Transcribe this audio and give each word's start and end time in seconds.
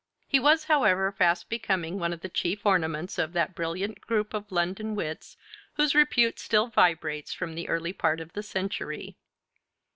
He 0.27 0.39
was, 0.39 0.63
however, 0.63 1.11
fast 1.11 1.47
becoming 1.47 1.99
one 1.99 2.11
of 2.11 2.21
the 2.21 2.27
chief 2.27 2.65
ornaments 2.65 3.19
of 3.19 3.33
that 3.33 3.53
brilliant 3.53 4.01
group 4.01 4.33
of 4.33 4.51
London 4.51 4.95
wits 4.95 5.37
whose 5.75 5.93
repute 5.93 6.39
still 6.39 6.65
vibrates 6.65 7.33
from 7.35 7.53
the 7.53 7.69
early 7.69 7.93
part 7.93 8.19
of 8.19 8.33
the 8.33 8.41
century. 8.41 9.15